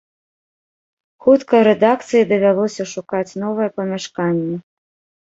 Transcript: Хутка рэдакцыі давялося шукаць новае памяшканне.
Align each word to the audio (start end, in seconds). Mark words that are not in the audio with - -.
Хутка 1.25 1.57
рэдакцыі 1.67 2.25
давялося 2.31 2.83
шукаць 2.93 3.37
новае 3.43 3.67
памяшканне. 3.77 4.57